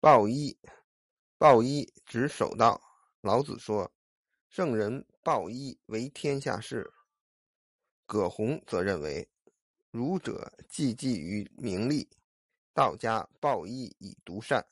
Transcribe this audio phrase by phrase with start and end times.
[0.00, 0.56] 抱一，
[1.38, 2.80] 抱一指守道。
[3.20, 3.92] 老子说
[4.48, 6.88] ：“圣人抱一为天下事。”
[8.06, 9.28] 葛洪则认为
[9.90, 12.08] ：“儒者既济于名利，
[12.72, 14.64] 道家抱一以独善。”